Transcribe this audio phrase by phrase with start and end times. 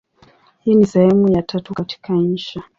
[0.59, 2.63] Hii ni sehemu ya tatu katika insha.